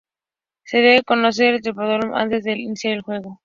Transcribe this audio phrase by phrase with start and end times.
[0.63, 3.39] Se debe conectar el teclado antes de iniciar el juego.